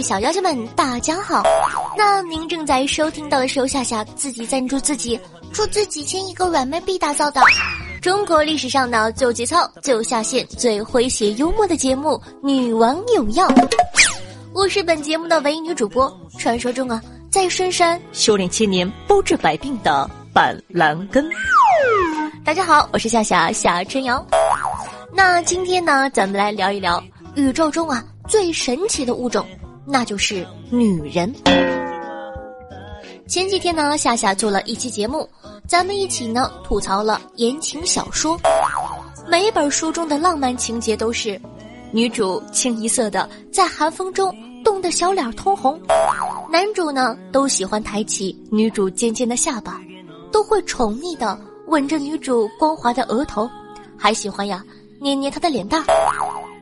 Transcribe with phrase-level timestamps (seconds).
[0.00, 1.42] 位小妖精们，大家好。
[1.94, 5.20] 那您正在收听到的是由夏夏自己赞助自己，
[5.52, 7.42] 出资几千亿个软妹币打造的
[8.00, 13.46] 中国历史上的最节操、最下线、最诙谐幽默的节目《女王有药》。
[14.54, 21.28] 我是本节目的唯一女主播，传说中啊，在深山修炼千年包治百病的板蓝根。
[22.42, 24.26] 大家好，我是夏夏夏春瑶。
[25.12, 29.46] 那今天呢，咱们来聊一聊宇宙中啊最神奇的物种，
[29.90, 31.34] 那就是女人。
[33.26, 35.28] 前几天呢，夏夏做了一期节目，
[35.66, 38.38] 咱们一起呢吐槽了言情小说。
[39.28, 41.40] 每一本书中的浪漫情节都是，
[41.92, 45.80] 女主清一色的在寒风中冻得小脸通红，
[46.50, 49.80] 男主呢都喜欢抬起女主尖尖的下巴，
[50.32, 53.48] 都会宠溺的吻着女主光滑的额头，
[53.96, 54.64] 还喜欢呀
[55.00, 55.84] 捏捏她的脸蛋。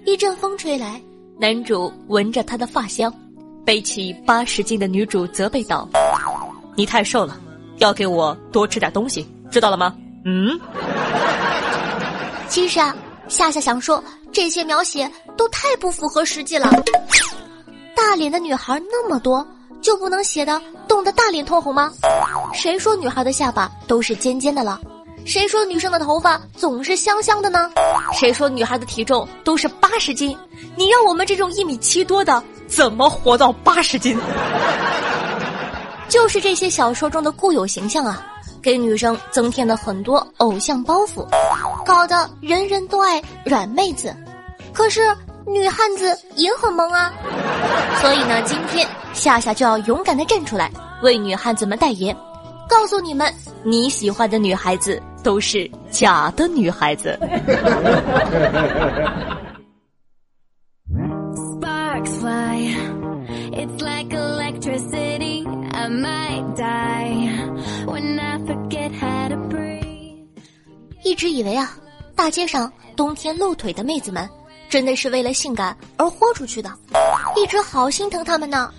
[0.04, 1.00] 一阵风吹来，
[1.38, 3.12] 男主闻着她的发香，
[3.68, 5.86] 背起八十斤的女主责备道。
[6.74, 7.38] 你太瘦了，
[7.76, 9.94] 要给我多吃点东西，知道了吗？
[10.24, 10.58] 嗯。
[12.48, 12.96] 其实啊，
[13.28, 14.02] 夏夏想说，
[14.32, 16.70] 这些描写都太不符合实际了。
[17.94, 19.46] 大脸的女孩那么多，
[19.82, 20.58] 就不能写的
[20.88, 21.92] 冻得大脸通红吗？
[22.54, 24.80] 谁说女孩的下巴都是尖尖的了？
[25.26, 27.70] 谁说女生的头发总是香香的呢？
[28.14, 30.36] 谁说女孩的体重都是八十斤？
[30.76, 34.18] 你让我们这种一米七多的怎么活到八十斤？
[36.08, 38.22] 就是这些小说中的固有形象啊，
[38.62, 41.26] 给女生增添了很多偶像包袱，
[41.86, 44.14] 搞得人人都爱软妹子。
[44.72, 45.00] 可是
[45.46, 47.10] 女汉子也很萌啊，
[48.00, 50.70] 所以呢，今天夏夏就要勇敢的站出来，
[51.02, 52.14] 为女汉子们代言，
[52.68, 53.32] 告诉你们，
[53.64, 57.18] 你喜欢的女孩子都是假的女孩子。
[71.02, 71.74] 一直以为啊，
[72.14, 74.28] 大街上冬天露腿的妹子们，
[74.68, 76.70] 真的是为了性感而豁出去的，
[77.34, 78.72] 一直好心疼他们呢。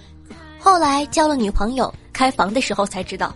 [0.59, 3.33] 后来交了女朋友，开房的时候才知道，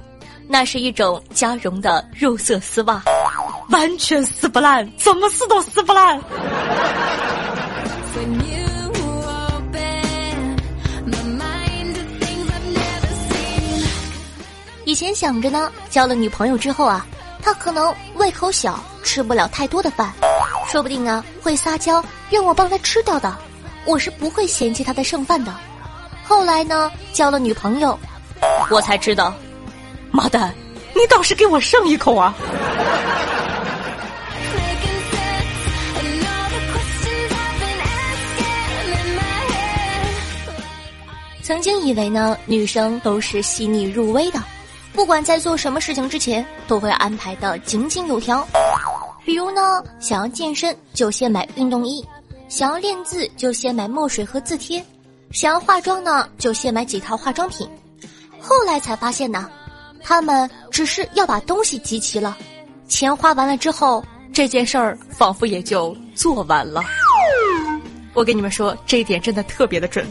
[0.47, 3.01] 那是一种加绒的肉色丝袜，
[3.69, 6.21] 完全撕不烂，怎么撕都撕不烂。
[14.93, 17.03] 以前想着呢，交了女朋友之后啊，
[17.41, 20.13] 他可能胃口小，吃不了太多的饭，
[20.67, 23.35] 说不定啊会撒娇让我帮他吃掉的，
[23.85, 25.51] 我是不会嫌弃他的剩饭的。
[26.23, 27.97] 后来呢，交了女朋友，
[28.69, 29.33] 我才知道，
[30.11, 30.53] 妈蛋，
[30.93, 32.35] 你倒是给我剩一口啊！
[41.41, 44.39] 曾经以为呢，女生都是细腻入微的。
[44.93, 48.47] 不管在做什么事情之前，都会安排的井井有条。
[49.25, 52.05] 比如呢，想要健身就先买运动衣，
[52.47, 54.83] 想要练字就先买墨水和字帖，
[55.31, 57.67] 想要化妆呢就先买几套化妆品。
[58.39, 59.49] 后来才发现呢，
[60.01, 62.37] 他们只是要把东西集齐了，
[62.87, 66.83] 钱花完了之后，这件事儿仿佛也就做完了。
[68.13, 70.05] 我跟你们说，这一点真的特别的准。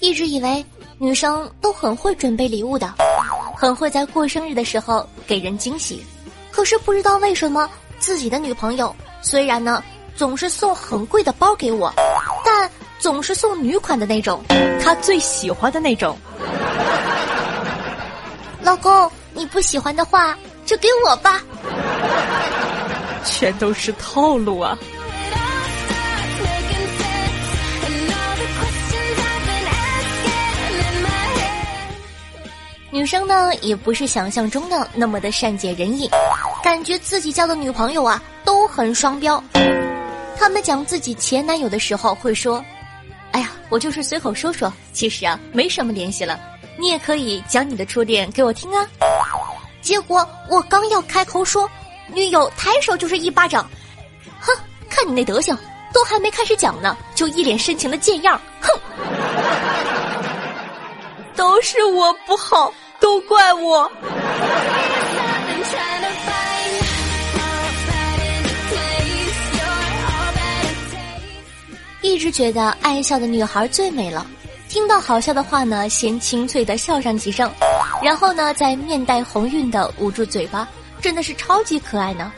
[0.00, 0.64] 一直以为
[0.98, 2.94] 女生都很会准备礼物的，
[3.56, 6.04] 很会在过生日的时候给人惊喜。
[6.50, 9.82] 可是不知道为什么，自己的女朋友虽然呢
[10.14, 11.92] 总是送很贵的包给我，
[12.44, 14.42] 但总是送女款的那种，
[14.82, 16.16] 她最喜欢的那种。
[18.62, 21.42] 老公，你不喜欢的话就给我吧。
[23.24, 24.78] 全都是套路啊！
[32.98, 36.10] 女生呢，也不是想象中的那么的善解人意，
[36.64, 39.40] 感觉自己交的女朋友啊都很双标。
[40.36, 42.60] 他们讲自己前男友的时候会说
[43.30, 46.40] ：“哎呀，我就是随口说说，其实啊没什么联系了。
[46.76, 48.84] 你也可以讲你的初恋给我听啊。”
[49.80, 51.70] 结果我刚要开口说，
[52.08, 53.64] 女友抬手就是一巴掌，
[54.40, 54.52] 哼，
[54.90, 55.56] 看你那德行，
[55.92, 58.68] 都还没开始讲呢，就一脸深情的贱样，哼，
[61.36, 62.74] 都是我不好。
[63.00, 63.90] 都怪我
[72.02, 74.26] 一直觉得爱笑的女孩最美了，
[74.68, 77.50] 听到好笑的话呢，先清脆的笑上几声，
[78.02, 80.66] 然后呢，再面带红晕的捂住嘴巴，
[81.00, 82.32] 真的是超级可爱呢。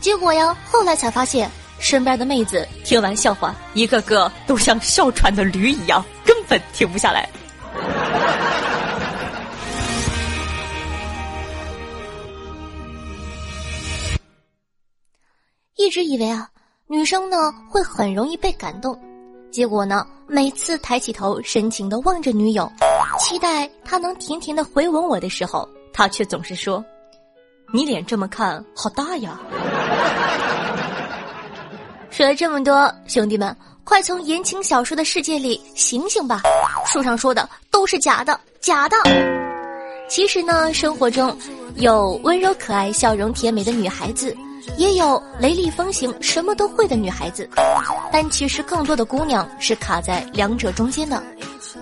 [0.00, 7.28] 结果呀，后来才发现身边的妹子听完笑话， 一个个都像哮喘的驴一样，根本停不下来。
[15.86, 16.48] 一直以为啊，
[16.88, 19.00] 女生呢会很容易被感动。
[19.52, 20.04] 结果呢？
[20.26, 22.68] 每次抬起头，深情的望着女友，
[23.20, 26.84] 期待她能甜甜的回吻我的时候，她却总是说
[27.72, 29.38] ：“你脸这么看好大呀。
[32.10, 36.40] ”说了这么多，兄弟们，快从言情小说的世界里醒醒吧！
[36.84, 38.96] 书上说的都是假的，假的。
[40.08, 41.38] 其实呢，生活中
[41.76, 44.36] 有温柔可爱、笑容甜美的女孩子。
[44.76, 47.48] 也有雷厉风行、什么都会的女孩子，
[48.12, 51.22] 但其实更多的姑娘是卡在两者中间的。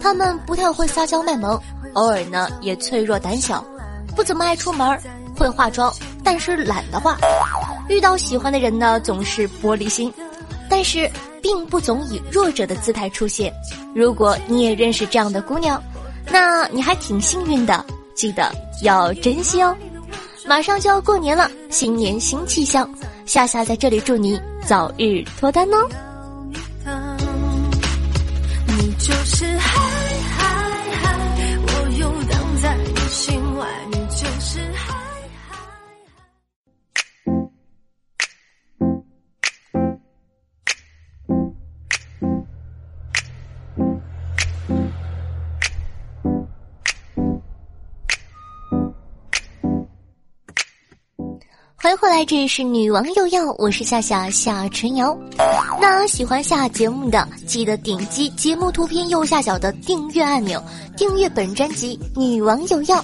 [0.00, 1.60] 她们不太会撒娇卖萌，
[1.94, 3.64] 偶尔呢也脆弱胆小，
[4.14, 4.98] 不怎么爱出门，
[5.36, 5.92] 会化妆，
[6.22, 7.16] 但是懒得化。
[7.88, 10.12] 遇到喜欢的人呢，总是玻璃心，
[10.68, 11.10] 但是
[11.42, 13.52] 并不总以弱者的姿态出现。
[13.94, 15.82] 如果你也认识这样的姑娘，
[16.30, 17.84] 那你还挺幸运的，
[18.14, 18.50] 记得
[18.82, 19.76] 要珍惜哦。
[20.46, 22.88] 马上就要过年了，新年新气象，
[23.24, 25.88] 夏夏在这里祝你早日脱单哦。
[28.66, 29.46] 你就是
[51.84, 55.14] 欢迎回来，这里是女王又要，我是夏夏夏春瑶。
[55.78, 60.64] 那喜欢下节目的，记得点击节目图片右下角的订阅按钮，
[60.96, 62.96] 订阅本专辑《女王有要》，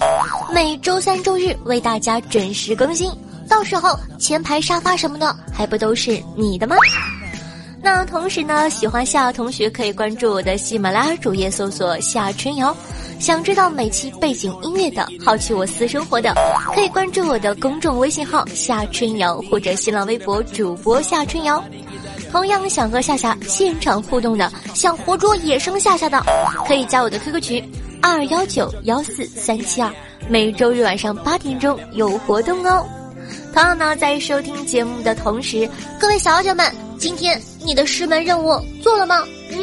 [0.51, 3.11] 每周三、周日为大家准时更新。
[3.47, 6.75] 到时候前排沙发什么的，还不都是你的吗？
[7.83, 12.75] 那同时呢，喜欢夏同学可以关注我的喜马拉雅主页，搜索夏春瑶。
[13.19, 16.33] 想知道每期背景音乐的，好奇我私生活的，
[16.75, 21.63] 可以关注我的公众微信号夏春瑶或者新浪微博主播夏春瑶。
[22.31, 26.23] 同样想和夏夏现场互动的，想活捉野生夏夏的，
[26.67, 29.91] 可以加我的 QQ 群二幺九幺四三七二，
[30.29, 32.85] 每周日晚上八点钟有活动哦。
[33.53, 35.69] 同样呢，在收听节目的同时，
[35.99, 39.23] 各位小姐们，今天你的师门任务做了吗？
[39.49, 39.57] 嗯，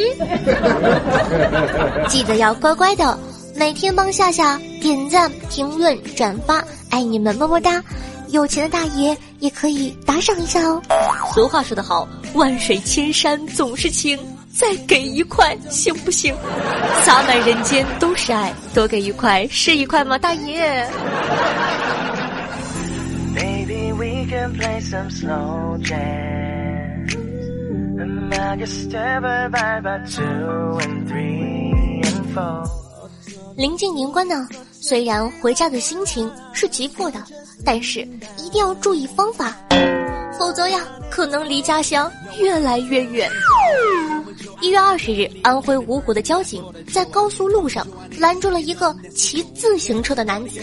[2.11, 3.17] 记得要乖乖的。
[3.55, 7.81] 每天帮夏夏点赞、评论、转发，爱你们么么哒！
[8.31, 10.83] 有钱的大爷也可以打赏一下哦。
[11.33, 14.19] 俗话说得好，万水千山总是情，
[14.53, 16.35] 再给一块行不行？
[17.05, 20.85] 洒满人间都是爱，多给一块是一块吗，大爷
[23.37, 26.48] ？Baby, we can play some slow jazz.
[33.57, 37.19] 临近年关呢，虽然回家的心情是急迫的，
[37.65, 38.01] 但是
[38.37, 39.57] 一定要注意方法，
[40.39, 43.29] 否则呀，可能离家乡越来越远。
[44.61, 47.87] 一月二十日，安徽芜湖的交警在高速路上
[48.19, 50.61] 拦住了一个骑自行车的男子，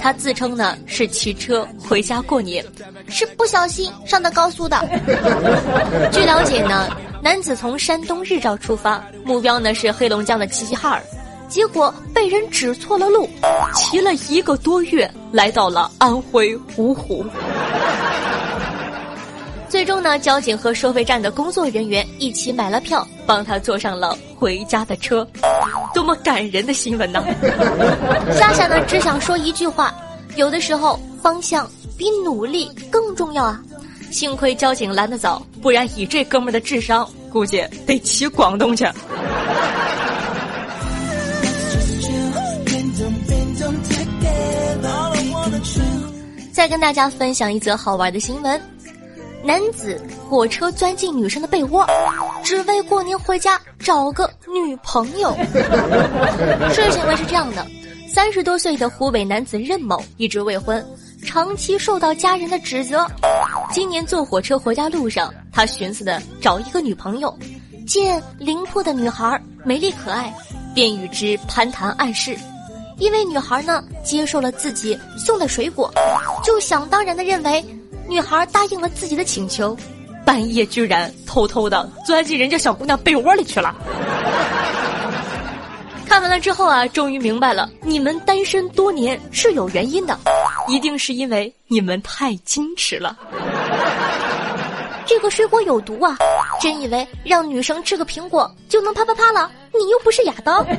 [0.00, 2.64] 他自称呢是骑车回家过年，
[3.08, 4.78] 是不小心上的高速的。
[6.10, 6.88] 据了解呢，
[7.22, 11.02] 男子从山东日照出发，目标呢是黑龙江的齐齐哈尔。
[11.48, 13.28] 结果被人指错了路，
[13.74, 17.24] 骑了一个多月，来到了安徽芜湖。
[19.68, 25.26] 最终呢，交警和收费站的工作人员一起买了票，帮他坐上了回家的车。
[25.92, 27.22] 多么感人的新闻呢！
[28.32, 29.94] 夏夏呢，只想说一句话：
[30.36, 33.60] 有的时候方向比努力更重要啊！
[34.10, 38.86] 幸亏交警拦得早，不然以这哥们的智商，估计得骑广东去。
[46.52, 48.60] 再跟大家分享一则好玩的新闻：
[49.46, 49.96] 男子
[50.28, 51.86] 火车钻进女生的被窝，
[52.42, 55.32] 只为过年回家找个女朋友。
[56.72, 57.64] 事情呢是这样的：
[58.12, 60.84] 三十多岁的湖北男子任某一直未婚，
[61.24, 63.06] 长期受到家人的指责。
[63.70, 67.32] 今年坐火车回家路上，他寻思的找一个女朋友，
[67.86, 70.34] 见邻铺的女孩美丽可爱，
[70.74, 72.36] 便与之攀谈暗示。
[72.98, 75.88] 因为女孩呢接受了自己送的水果，
[76.42, 77.64] 就想当然的认为
[78.08, 79.76] 女孩答应了自己的请求。
[80.24, 83.72] 半夜居然偷偷的钻进人家小姑娘被窝里去了。
[86.04, 90.18] 看完了之后啊，终于明白了，你们单身多年是有原因的，
[90.66, 93.16] 一定是因为你们太矜持了。
[95.04, 96.16] 这个水果有毒啊！
[96.60, 99.48] 真以为让女生吃个苹果就能啪啪啪了？
[99.72, 100.66] 你又不是亚当。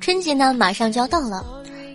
[0.00, 1.44] 春节呢，马上就要到了，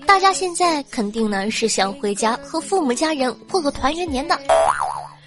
[0.06, 4.38] 大家现在肯定呢是想回家和父母家人过个团圆年的。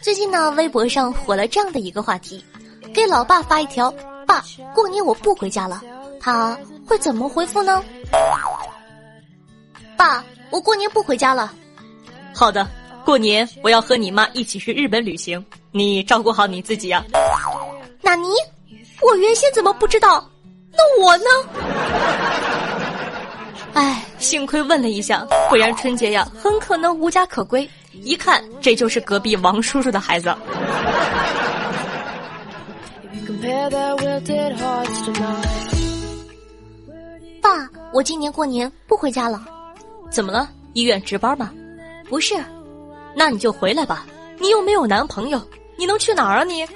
[0.03, 2.45] 最近呢，微博上火了这样的一个话题：
[2.93, 3.91] 给老爸发一条
[4.27, 5.83] “爸，过年我不回家了”，
[6.21, 7.83] 他会怎么回复呢？
[9.97, 11.55] 爸，我过年不回家了。
[12.35, 12.67] 好的，
[13.05, 17.05] 过年我要和你妈一起去日本旅行，你照顾好你自己呀。
[18.03, 18.29] 纳尼？
[19.01, 20.29] 我原先怎么不知道？
[20.73, 21.25] 那我呢？
[23.75, 27.69] 哎，幸亏问了一下，不然春节呀很可能无家可归。
[27.93, 30.35] 一看，这就是隔壁王叔叔的孩子。
[37.41, 39.45] 爸，我今年过年不回家了。
[40.11, 40.49] 怎么了？
[40.73, 41.51] 医院值班吗？
[42.09, 42.35] 不是。
[43.15, 44.07] 那你就回来吧。
[44.39, 45.41] 你又没有男朋友，
[45.77, 46.67] 你能去哪儿啊你？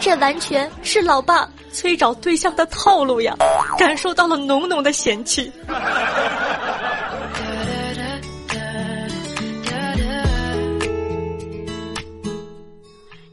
[0.00, 1.48] 这完全是老爸。
[1.70, 3.36] 催找对象的套路呀，
[3.78, 5.52] 感受到了浓浓的嫌弃。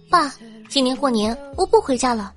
[0.09, 0.31] 爸，
[0.69, 2.31] 今年过年我不回家了。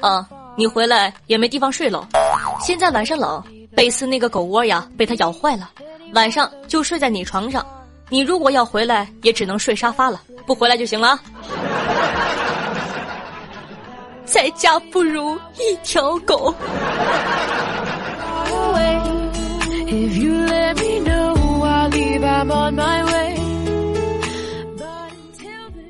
[0.00, 2.06] 啊，你回来也没地方睡喽。
[2.60, 3.42] 现在晚上冷，
[3.74, 5.70] 贝斯那个狗窝呀被它咬坏了，
[6.14, 7.64] 晚上就睡在你床上。
[8.08, 11.20] 你如果要回来，也只能睡沙发了，不回来就行了。
[14.24, 16.54] 在家不如一条狗。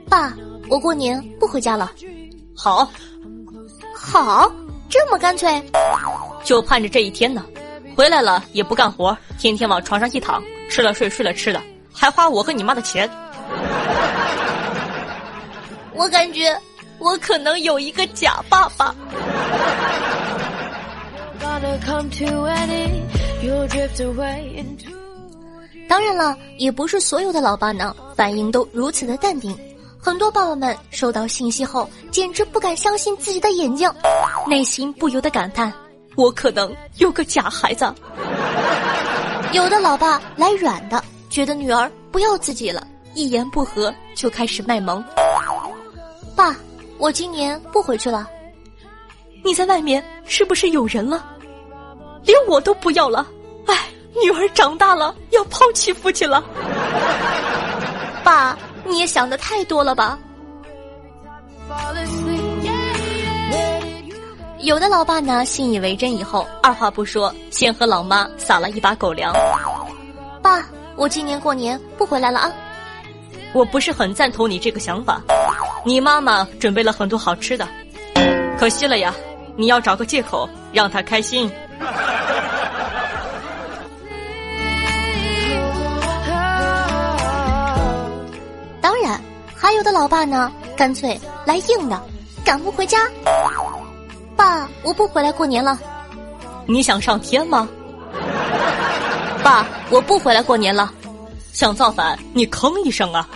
[0.08, 0.34] 爸，
[0.68, 1.92] 我过年不回家了。
[2.56, 2.90] 好，
[3.94, 4.50] 好，
[4.88, 5.62] 这么干脆，
[6.44, 7.44] 就盼着这一天呢。
[8.00, 11.60] 回来了也不干活，天天往床上一躺，吃了睡，睡了吃的，
[11.92, 13.06] 还花我和你妈的钱。
[15.92, 16.58] 我感觉。
[16.98, 18.94] 我可能有一个假爸爸。
[25.86, 29.54] 当然了，也不是所有的老爸呢反应都如此的淡定。
[29.98, 33.90] 很多爸爸们收到信息后，简直不敢相信自己的眼睛，
[34.46, 35.70] 内心不由得感叹：
[36.16, 37.92] 我可能有个假孩子。
[39.52, 45.02] 有的老爸来软的，觉得女儿不要自己了，一言不合就开始卖萌。
[46.36, 46.56] 爸。
[46.98, 48.28] 我今年不回去了，
[49.42, 51.24] 你在外面是不是有人了？
[52.24, 53.26] 连我都不要了，
[53.66, 53.74] 哎，
[54.22, 56.44] 女儿长大了要抛弃父亲了。
[58.22, 60.18] 爸，你也想的太多了吧？
[64.70, 69.34] 有的老爸呢，信以为真以后，二话不说，先和老妈撒了一把狗粮。
[70.40, 72.52] 爸，我今年过年不回来了啊。
[73.52, 75.20] 我不是很赞同你这个想法。
[75.84, 77.66] 你妈妈准备了很多好吃的，
[78.60, 79.12] 可惜了呀！
[79.56, 81.50] 你要找个借口让她开心。
[88.80, 89.20] 当然，
[89.52, 92.00] 还有的老爸呢，干脆来硬的，
[92.44, 92.98] 赶不回家？
[94.40, 95.78] 爸，我不回来过年了。
[96.64, 97.68] 你想上天吗？
[99.44, 100.90] 爸，我不回来过年了。
[101.52, 103.28] 想造反，你吭一声啊！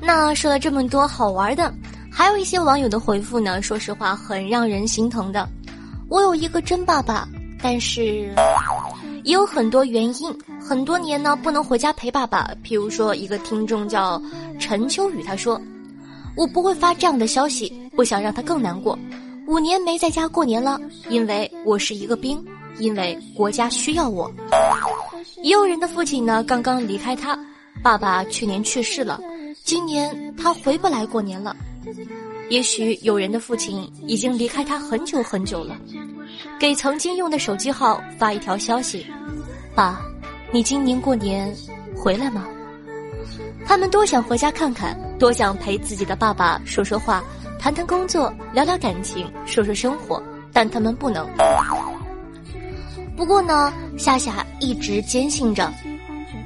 [0.00, 1.74] 那说了这么多好玩的，
[2.12, 5.48] 还有一些网友的回复呢，说实话很让人心疼的。
[6.14, 7.28] 我有一个真爸爸，
[7.60, 8.32] 但是
[9.24, 12.48] 也有很多原因，很多年呢不能回家陪爸爸。
[12.62, 14.22] 譬如说，一个听众叫
[14.60, 15.60] 陈秋雨，他说
[16.38, 18.96] ：“我不会发这样的消息，不想让他更难过。
[19.48, 22.40] 五年没在家过年了，因为我是一个兵，
[22.78, 24.30] 因为国家需要我。”
[25.42, 27.36] 也有人的父亲呢刚刚离开他，
[27.82, 29.20] 爸爸去年去世了。
[29.64, 31.56] 今年他回不来过年了，
[32.50, 35.76] 也许有人的父亲已经离开他很久很久了。
[36.58, 39.06] 给曾经用的手机号发一条消息
[39.74, 40.00] ：“爸，
[40.52, 41.52] 你今年过年
[41.96, 42.46] 回来吗？”
[43.66, 47.24] 他们多想回家看看，多想陪自己的爸爸说说话，
[47.58, 50.22] 谈谈工作，聊聊感情，说说生活，
[50.52, 51.26] 但他们不能。
[53.16, 55.72] 不过呢，夏夏一直坚信着，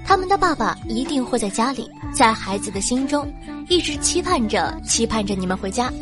[0.07, 3.31] 他们的爸爸一定会在家里，在孩子的心中，
[3.69, 5.93] 一直期盼着，期盼着你们回家。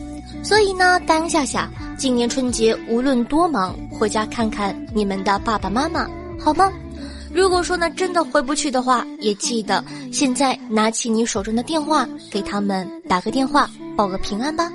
[0.43, 6.09] 所以呢，答应夏夏，今年春节无论多忙，回家看看你们的爸爸妈妈，
[6.39, 6.73] 好吗？
[7.35, 14.73] 如果说呢真的回不去的话，也记得现在拿起你手中的电话，给他们打个电话，报个平安吧。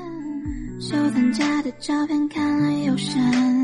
[0.80, 3.61] 收藏家的照片看了又删，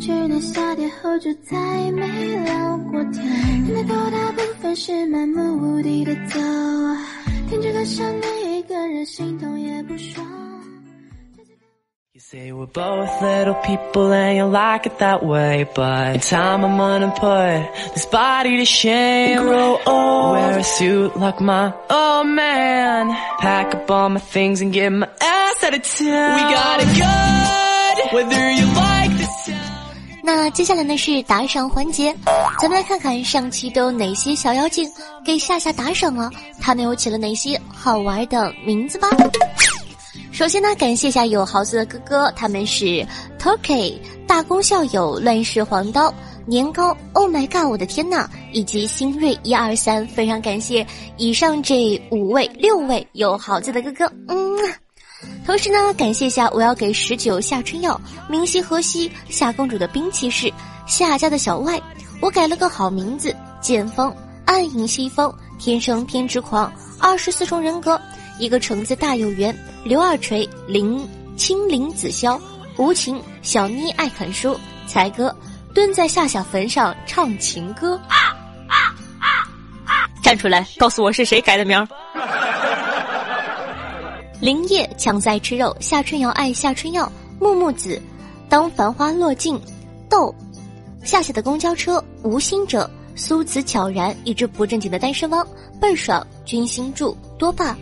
[0.00, 1.56] 去年夏天后就再
[1.92, 2.06] 没
[2.44, 3.24] 聊过天，
[3.66, 6.38] 现在多大部分是漫无地的走，
[7.48, 10.24] 听着歌想你一个人心痛也不爽。
[12.18, 17.12] Say we're both little people and you like it that way But in time I'm gonna
[17.12, 20.32] put this body to shame oh, oh.
[20.32, 25.06] Wear a suit like my oh man Pack up all my things and get my
[25.20, 29.19] ass out of town We got it good whether you like this
[30.23, 32.15] 那接下来呢是打赏环节，
[32.59, 34.89] 咱们来看看上期都有哪些小妖精
[35.25, 39.09] 给夏夏打赏了，他们又起了哪些好玩的名字吧。
[40.31, 43.05] 首先呢，感谢一下有豪子的哥哥，他们是
[43.39, 43.95] Turkey
[44.27, 46.13] 大功校友乱世黄刀
[46.45, 50.85] 年糕，Oh my god，我的天呐，以及新锐一二三，非常感谢
[51.17, 54.57] 以上这五位六位有豪子的哥哥，嗯，
[55.45, 57.99] 同时呢，感谢下我要给十九夏春药
[58.29, 60.51] 明夕河西夏公主的兵器是
[60.85, 61.81] 夏家的小外，
[62.21, 64.13] 我改了个好名字，剑锋
[64.45, 67.99] 暗影西风天生偏执狂二十四重人格。
[68.39, 72.39] 一个橙子大有缘，刘二锤林青林子潇，
[72.77, 75.35] 无情小妮爱啃书，才哥
[75.73, 78.33] 蹲在夏夏坟上唱情歌，啊
[78.67, 79.27] 啊啊
[79.85, 81.87] 啊站出来告诉我是谁改的名儿。
[84.41, 88.01] 林叶抢在吃肉，夏春瑶爱夏春药，木木子
[88.49, 89.61] 当繁花落尽，
[90.09, 90.33] 豆。
[91.03, 95.47] 夏夏的公交车无心者，苏子悄然一只不正经的单身汪
[95.79, 97.77] 倍儿爽，君心柱多霸。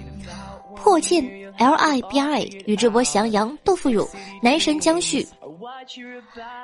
[0.76, 1.24] 破剑
[1.58, 4.06] L I B R A 宇智波翔阳豆腐乳
[4.42, 5.26] 男神江旭，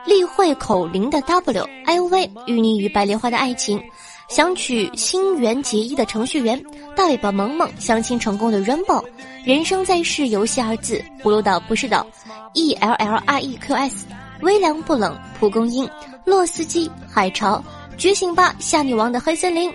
[0.06, 3.82] 例会口令的 W I O V 与你与白莲花的爱情，
[4.28, 6.62] 想娶星原结衣的程序员，
[6.96, 9.04] 大尾巴萌萌相亲成功的 Rainbow，
[9.44, 12.06] 人生在世游戏二字葫芦岛不是岛
[12.54, 14.06] ，E L L I E Q S
[14.42, 15.88] 微凉不冷蒲公英
[16.26, 17.64] 洛斯基海潮
[17.98, 19.72] 觉醒吧夏女王的黑森林，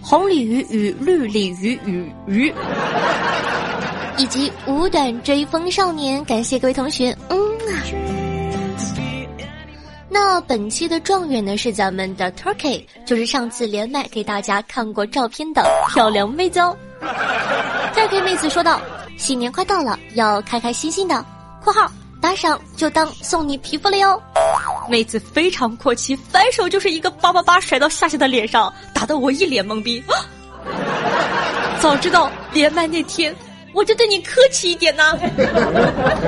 [0.00, 2.52] 红鲤鱼与绿鲤鱼与鱼。
[4.18, 7.16] 以及五短追风少年，感谢各位同学。
[7.30, 8.21] 嗯啊，
[10.14, 16.76] 那本期的状元呢是咱们的 Turkey，就是上次连麦给大家看过照片的漂亮妹子哦。
[17.96, 18.78] Turkey 妹子说道
[19.16, 21.24] ：“新年快到了，要开开心心的。
[21.64, 24.22] ”（括号打赏就当送你皮肤了哟。）
[24.86, 30.04] 妹子非常阔气，反手就是一个八八八甩到夏夏的脸上，打得我一脸懵逼。
[31.80, 33.34] 早知道连麦那天。
[33.72, 35.02] 我就对你客气一点呢。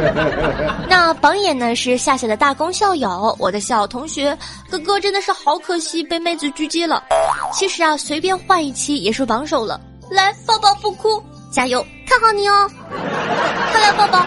[0.89, 4.37] 那榜眼呢是夏夏的大功校友，我的小同学
[4.71, 7.03] 哥哥真的是好可惜被妹子狙击了。
[7.53, 9.81] 其实啊，随便换一期也是榜首了。
[10.11, 12.71] 来抱抱不哭，加油，看好你哦。
[13.73, 14.27] 快来抱抱。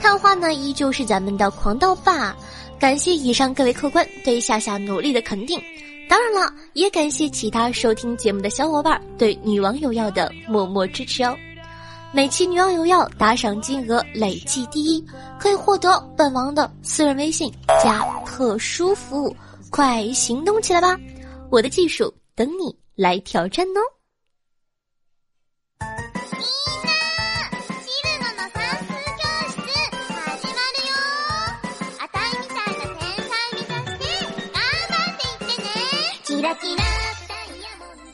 [0.00, 2.34] 看花呢依旧是咱们的狂刀霸，
[2.78, 5.60] 感谢以上各位客官对夏夏努力的肯定。
[6.08, 11.36] 当然了，也感谢其他收听节目的小伙伴对女王有要的默默支持哦。
[12.18, 15.00] 每期女网友要打赏金额累计第一，
[15.38, 17.48] 可以获得本王的私人微信
[17.80, 19.36] 加特殊服务，
[19.70, 20.98] 快行动起来吧！
[21.48, 23.78] 我的技术等你来挑战哦。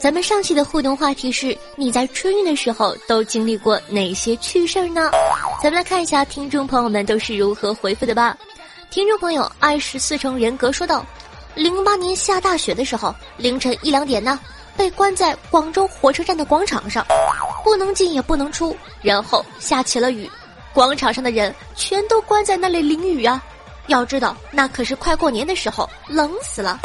[0.04, 5.10] 咱们上期的互动话题是：你在春运的时候都经历过哪些趣事儿呢？
[5.62, 8.36] 咱们来看一下听众朋友们都是如何回复的吧。
[8.90, 11.02] 听众朋友二十四重人格说道：
[11.54, 14.38] 零八年下大雪的时候，凌晨一两点呢，
[14.76, 17.02] 被关在广州火车站的广场上，
[17.64, 20.30] 不能进也不能出，然后下起了雨，
[20.74, 23.42] 广场上的人全都关在那里淋雨啊。
[23.86, 26.78] 要知道，那可是快过年的时候，冷死了。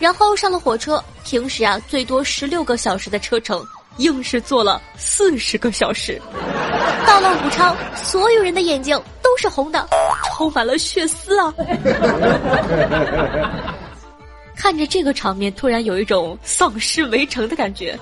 [0.00, 3.62] 然后上了火车平时啊最多十六个小时的车程
[3.98, 6.20] 硬是坐了四十个小时。
[7.06, 9.86] 到了武昌所有人的眼睛都是红的
[10.36, 11.54] 充满了血丝啊。
[14.56, 17.98] 看着这个场面突然有一种丧尸围城的感觉。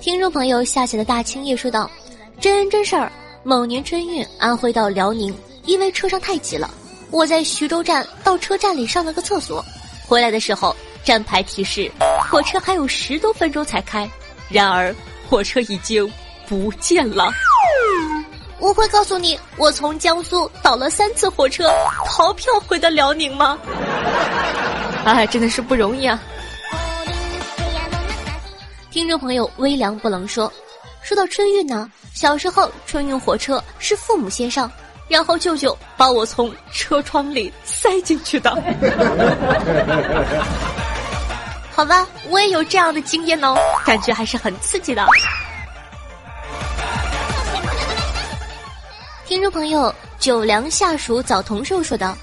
[0.00, 1.88] 听众朋友下雪的大青叶说道
[2.40, 3.12] 真人真事儿
[3.44, 6.70] 某年春运，安徽到辽宁，因为车上太挤了，
[7.10, 9.64] 我在徐州站到车站里上了个厕所，
[10.06, 11.90] 回来的时候站牌提示
[12.30, 14.10] 火车还有十多分钟才开，
[14.50, 14.94] 然而
[15.28, 16.10] 火车已经
[16.46, 17.32] 不见了。
[18.58, 21.70] 我会告诉你，我从江苏倒了三次火车，
[22.06, 23.56] 逃票回的辽宁吗？
[25.04, 26.20] 哎，真的是不容易啊。”
[28.90, 30.52] 听众朋友微凉不能说
[31.08, 34.70] ：“说到春运呢，小时候春运火车是父母先上，
[35.08, 38.50] 然后舅舅把我从车窗里塞进去的。
[41.72, 45.02] 好吧，我也有这样的经验哦，感觉还是很刺激的。”
[49.24, 52.14] 听众朋友九良下属早同寿说道：“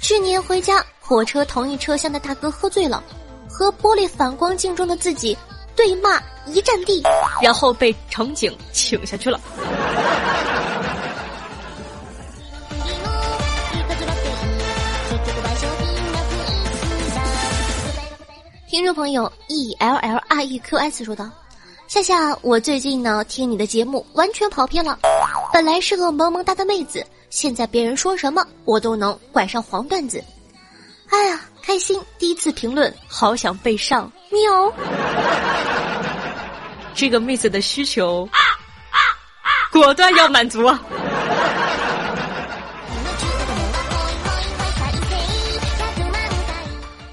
[0.00, 3.02] 去年回家，火车同一车厢的大哥喝醉了，
[3.50, 5.36] 和玻璃反光镜中的自己。”
[5.74, 7.02] 对骂一站地，
[7.42, 9.40] 然后被乘警请下去了。
[18.68, 21.28] 听众朋友 e l l r e q s 说道
[21.88, 24.98] ：“夏夏，我最近呢听你的节目完全跑偏了，
[25.52, 30.22] 本来是个萌萌哒的妹子，现在别人说什么我都能拐上黄段子。
[31.08, 32.00] 哎呀，开心！
[32.18, 34.72] 第一次评论，好想被上喵。”
[36.98, 38.28] 这个妹子的需求，
[39.70, 40.82] 果断要满足啊！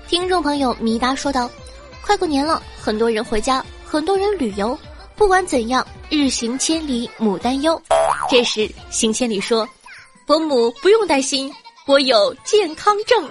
[0.08, 1.48] 听众朋友米达说道
[2.02, 4.76] ：“快过年了，很多人回家，很多人旅游。
[5.16, 7.80] 不管怎样，日行千里母担忧。”
[8.28, 9.70] 这时，行千里说
[10.26, 11.54] ：“伯母不用担心，
[11.86, 13.24] 我有健康证。”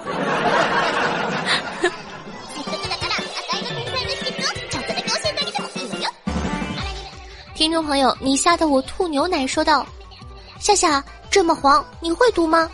[7.55, 9.87] 听众朋友，你吓得我吐牛奶，说道
[10.59, 12.69] ：“夏夏这么黄，你会读吗？”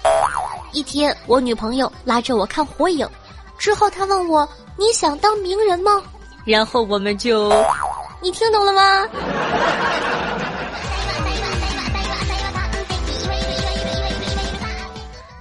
[0.73, 3.07] 一天，我女朋友拉着我看火影，
[3.59, 6.03] 之后她问我：“你想当名人吗？”
[6.47, 7.53] 然后我们就，
[8.23, 9.07] 你听懂了吗？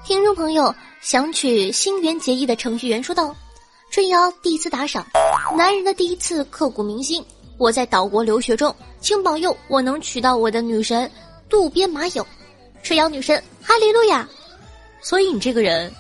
[0.04, 3.34] 听众朋友想取新垣结衣的程序员说道
[3.90, 5.06] ：“春瑶第一次打赏，
[5.56, 7.26] 男人的第一次刻骨铭心。”
[7.60, 11.12] 我在岛国留学中，请保佑我能娶到我的女神
[11.50, 12.26] 渡边麻友，
[12.82, 14.26] 春瑶女神哈利路亚。
[15.02, 15.92] 所以你这个人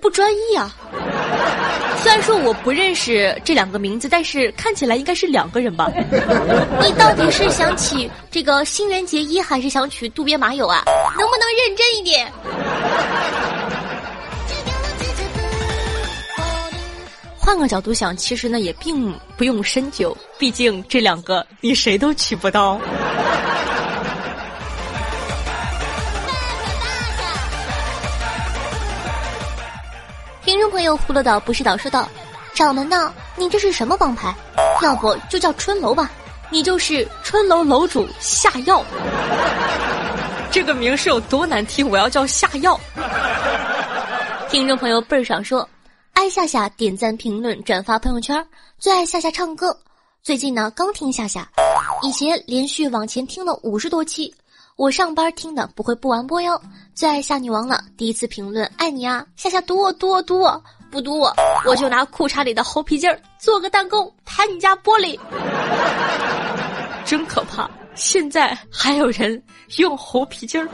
[0.00, 0.74] 不专一啊。
[1.98, 5.88] 虽然说我不认识这两个名字，但是看起来应该是两个人吧？
[6.82, 10.82] 你到底是想娶这个新垣结衣，还是想娶渡边麻友啊？
[11.16, 12.32] 能不能认真一点？
[17.44, 22.80] 换个角度想，其实呢也并不用深究，毕竟这两个你谁都娶不到。
[30.44, 32.08] 听众朋友，葫芦岛不是岛说道
[32.54, 33.12] ：“掌门呢？
[33.34, 34.32] 你这是什么帮派？
[34.80, 36.08] 要不就叫春楼吧？
[36.48, 38.84] 你就是春楼楼主下药。
[40.52, 41.88] 这个名是有多难听？
[41.90, 42.78] 我要叫下药。
[44.48, 45.68] ”听众朋友倍儿爽说。
[46.12, 48.46] 爱夏夏点赞、评论、转发朋友圈，
[48.78, 49.76] 最爱夏夏唱歌。
[50.22, 51.48] 最近呢，刚听夏夏，
[52.02, 54.32] 以前连续往前听了五十多期，
[54.76, 56.60] 我上班听的不会不完播哟。
[56.94, 61.34] 最爱夏女王了，第一次评论爱你啊，夏夏读我读我读我，不读我
[61.66, 65.18] 我就拿裤衩里的猴皮筋儿做个弹弓弹你家玻璃，
[67.04, 67.68] 真可怕！
[67.94, 69.42] 现在还有人
[69.78, 70.68] 用猴皮筋儿。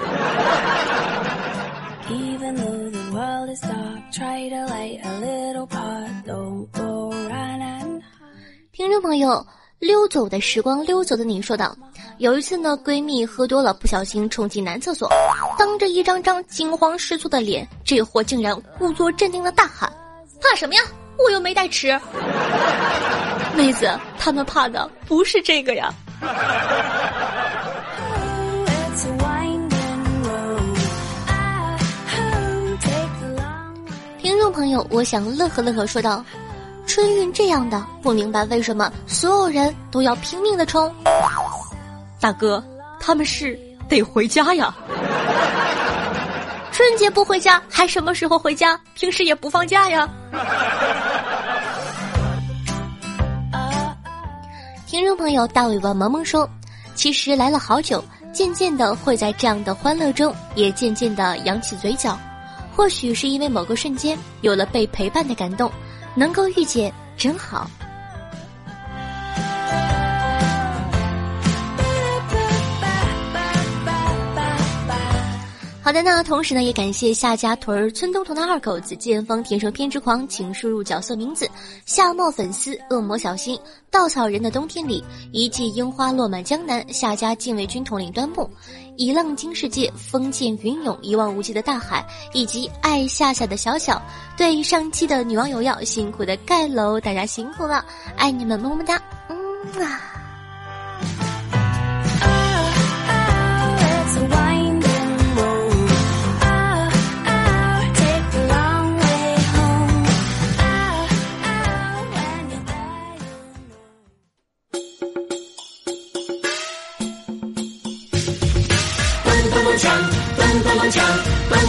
[8.73, 9.47] 听众朋友，
[9.79, 11.77] 溜走的时光，溜走的你说道
[12.17, 15.11] ：“有一次呢，闺蜜喝多了，不小心冲进男厕所，
[15.59, 19.93] 当着一张张惊慌失措的脸，这货竟然故作镇定的大喊
[20.41, 20.81] ：‘怕什么呀？
[21.19, 21.89] 我又没带尺。’
[23.55, 25.93] 妹子，他们怕的不是这个呀。”
[34.59, 36.25] 朋友，我想乐呵乐呵说道
[36.85, 40.93] ：“春运这样的，不明白为什么所有人都要拼命的冲。”
[42.19, 42.61] 大哥，
[42.99, 43.57] 他们是
[43.89, 44.75] 得回家呀。
[46.73, 48.77] 春节不回家，还什么时候回家？
[48.95, 50.09] 平时也不放假呀。
[54.89, 56.51] 听众朋友，大尾巴萌萌说
[56.97, 62.19] ：“其实来了好久，渐渐的会在这样的欢乐中，也渐渐的扬起嘴角。”
[62.79, 65.69] 或许是因为某个瞬间有了被陪伴的感动，
[66.15, 67.69] 能够遇见真好。
[75.89, 81.49] 好的，那同时呢，也感谢夏家屯儿村东头的二狗子、剑锋天生偏执狂，请输入角色名字。
[81.87, 83.59] 夏末粉丝、恶魔小新、
[83.91, 88.51] 稻草人的冬天里、一季樱花落满江南、夏家禁卫军统领端木、
[88.99, 93.99] 以浪惊世界、风剑云涌、一望无际的大海，以及爱夏夏的小小。
[94.37, 97.83] 对上期的女网友要辛苦的盖楼，大家辛苦了，
[98.15, 100.03] 爱你们么么哒，嗯啊。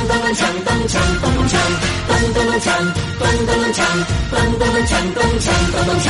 [0.09, 1.61] 咚咚锵，咚锵，咚咚锵，
[2.07, 2.65] 咚咚咚锵，
[3.19, 3.79] 咚咚咚锵，
[4.31, 6.09] 咚咚咚锵，咚锵，咚咚锵。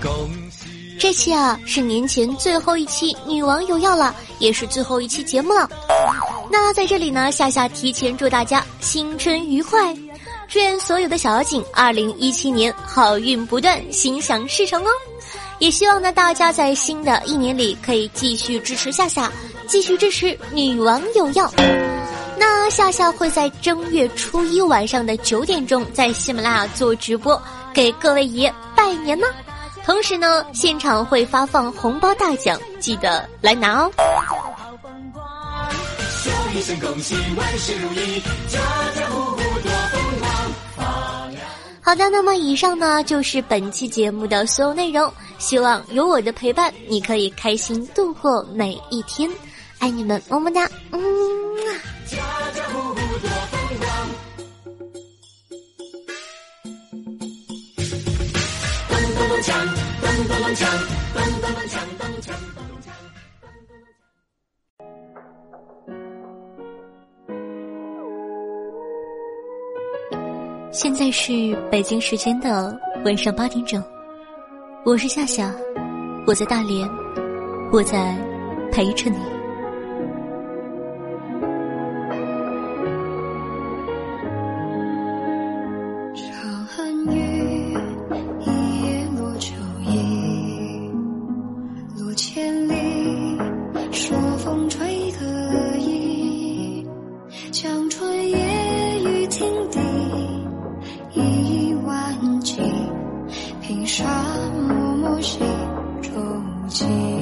[0.00, 0.68] 恭喜
[1.00, 5.68] 这期啊是年前最后一期女王有药了，也是最后一期节目了。
[6.48, 9.92] 那在这里呢，夏夏提前祝大家新春愉快，
[10.46, 14.88] 祝愿所有的小妖精二零一七年好运不断，心想事成哦。
[15.58, 19.28] 也希望呢大家在新的一年里可以继续支持夏夏，
[19.66, 21.52] 继续支持女王有药。
[22.40, 27.38] 那夏夏会在正月初一晚上的九点钟在喜马拉雅做直播，
[27.74, 29.26] 给各位爷拜年呢。
[29.84, 33.92] 同时呢，现场会发放红包大奖，记得来拿哦。
[41.82, 45.12] 好的，那么以上呢就是本期节目的所有内容。
[45.36, 49.30] 希望有我的陪伴，你可以开心度过每一天。
[49.78, 51.00] 爱你们，么么哒，嗯。
[71.70, 73.80] 北京时间的晚上八点整，
[74.84, 75.54] 我是夏夏，
[76.26, 76.88] 我在大连，
[77.70, 78.16] 我在
[78.72, 79.39] 陪着你。
[106.70, 107.19] 起